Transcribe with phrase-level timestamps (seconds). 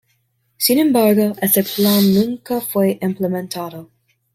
[0.57, 3.91] Sin embargo, ese plan nunca fue implementado.